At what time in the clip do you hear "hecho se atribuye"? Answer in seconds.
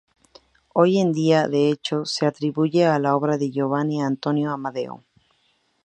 1.69-2.87